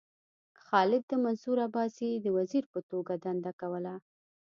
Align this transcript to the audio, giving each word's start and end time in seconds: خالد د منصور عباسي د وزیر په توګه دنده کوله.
خالد 0.63 1.03
د 1.11 1.13
منصور 1.23 1.57
عباسي 1.67 2.09
د 2.19 2.27
وزیر 2.37 2.63
په 2.73 2.79
توګه 2.91 3.13
دنده 3.25 3.51
کوله. 3.61 3.93